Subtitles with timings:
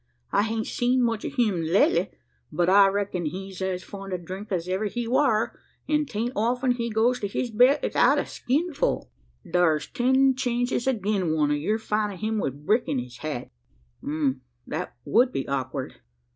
[0.31, 2.09] I hain't seen much o' him lately;
[2.51, 6.71] but, I reckon, he's as fond o' drink as ever he war; an' 'tain't often
[6.71, 9.11] he goes to his bed 'ithout a skinful.
[9.53, 13.51] Thar's ten chances agin one, o' your findin' him wi' brick in his hat."
[14.65, 15.99] "That would be awkward."